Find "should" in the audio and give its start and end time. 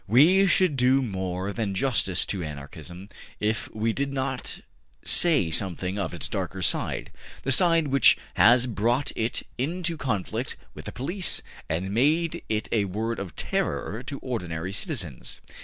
0.47-0.77